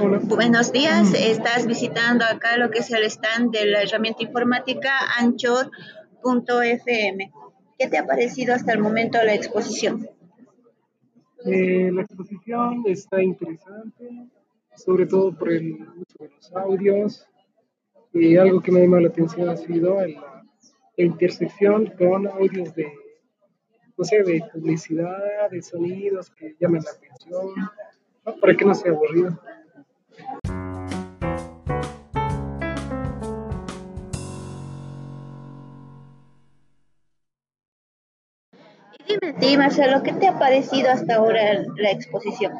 Buenos 0.00 0.72
días, 0.72 1.12
estás 1.12 1.66
visitando 1.66 2.24
acá 2.24 2.56
lo 2.56 2.70
que 2.70 2.78
es 2.78 2.90
el 2.90 3.02
stand 3.04 3.50
de 3.52 3.66
la 3.66 3.82
herramienta 3.82 4.22
informática 4.22 4.92
Anchor.fm. 5.18 5.70
¿Qué 7.78 7.86
te 7.86 7.98
ha 7.98 8.06
parecido 8.06 8.54
hasta 8.54 8.72
el 8.72 8.78
momento 8.78 9.18
la 9.22 9.34
exposición? 9.34 10.08
Eh, 11.44 11.90
la 11.92 12.00
exposición 12.00 12.82
está 12.86 13.22
interesante, 13.22 14.30
sobre 14.74 15.04
todo 15.04 15.36
por 15.36 15.52
el 15.52 15.74
uso 15.74 16.16
de 16.18 16.30
los 16.30 16.50
audios. 16.54 17.26
Y 18.14 18.38
algo 18.38 18.62
que 18.62 18.72
me 18.72 18.80
ha 18.80 18.84
llamado 18.84 19.02
la 19.02 19.08
atención 19.08 19.50
ha 19.50 19.56
sido 19.58 20.00
la, 20.00 20.46
intersección 20.96 21.92
con 21.98 22.26
audios 22.26 22.74
de, 22.74 22.90
no 23.98 24.04
sé, 24.04 24.22
de 24.22 24.42
publicidad, 24.50 25.50
de 25.50 25.60
sonidos 25.60 26.30
que 26.30 26.56
llamen 26.58 26.82
la 26.82 26.90
atención, 26.90 27.48
para 28.40 28.56
que 28.56 28.64
no 28.64 28.74
sea 28.74 28.92
aburrido. 28.92 29.38
Dime 39.06 39.32
ti, 39.40 39.56
Marcelo, 39.56 40.02
¿qué 40.02 40.12
te 40.12 40.28
ha 40.28 40.38
parecido 40.38 40.90
hasta 40.90 41.16
ahora 41.16 41.64
la 41.76 41.90
exposición? 41.90 42.52